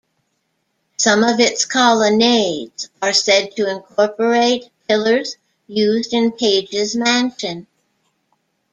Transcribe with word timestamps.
Some 0.97 1.23
of 1.23 1.39
its 1.39 1.63
colonnades 1.63 2.89
are 3.03 3.13
said 3.13 3.55
to 3.55 3.69
incorporate 3.69 4.71
pillars 4.87 5.37
used 5.67 6.11
in 6.11 6.31
Page's 6.31 6.95
mansion. 6.95 7.67